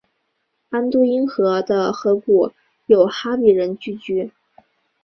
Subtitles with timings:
[0.71, 2.51] 安都因河的河谷
[2.87, 4.31] 有哈比人聚居。